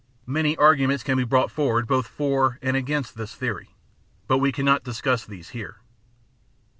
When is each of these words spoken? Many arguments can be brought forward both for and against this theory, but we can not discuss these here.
Many 0.25 0.57
arguments 0.57 1.03
can 1.03 1.15
be 1.15 1.23
brought 1.23 1.51
forward 1.51 1.85
both 1.85 2.07
for 2.07 2.57
and 2.63 2.75
against 2.75 3.13
this 3.15 3.35
theory, 3.35 3.75
but 4.25 4.39
we 4.39 4.51
can 4.51 4.65
not 4.65 4.83
discuss 4.83 5.27
these 5.27 5.49
here. 5.49 5.77